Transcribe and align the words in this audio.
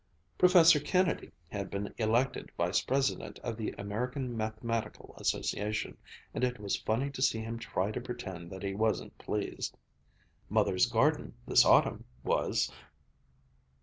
Professor 0.35 0.79
Kennedy 0.79 1.31
had 1.47 1.69
been 1.69 1.93
elected 1.99 2.49
vice 2.57 2.81
president 2.81 3.37
of 3.43 3.55
the 3.55 3.69
American 3.77 4.35
Mathematical 4.35 5.13
Association, 5.19 5.95
and 6.33 6.43
it 6.43 6.57
was 6.59 6.75
funny 6.75 7.11
to 7.11 7.21
see 7.21 7.37
him 7.39 7.59
try 7.59 7.91
to 7.91 8.01
pretend 8.01 8.49
that 8.49 8.63
he 8.63 8.73
wasn't 8.73 9.15
pleased. 9.19 9.77
Mother's 10.49 10.87
garden 10.87 11.35
this 11.45 11.63
autumn 11.65 12.05
was 12.23 12.71